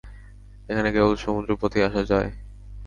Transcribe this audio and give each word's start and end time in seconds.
এখানে 0.69 0.89
কেবল 0.91 1.13
সমুদ্র 1.17 1.51
পথেই 1.61 1.85
আসা 1.87 2.01
যায়। 2.11 2.29